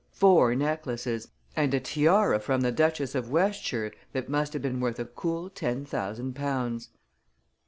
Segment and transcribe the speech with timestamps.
[0.13, 4.97] Four necklaces; and a tiara from the Duchess of Westshire that must have been worth
[4.97, 6.89] a cool ten thousand pounds."